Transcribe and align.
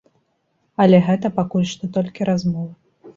Але 0.85 0.97
гэта 1.09 1.31
пакуль 1.35 1.67
што 1.73 1.89
толькі 1.99 2.27
размовы. 2.31 2.67